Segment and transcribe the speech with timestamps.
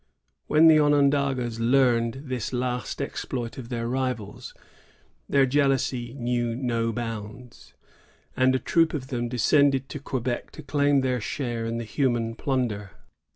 [0.47, 4.55] When the Onondagas learned this last exploit of their rivals,
[5.29, 7.75] their jealousy knew no bounds,
[8.35, 12.33] and a troop of them descended to Quebec to claim their share in the human
[12.33, 12.93] plunder.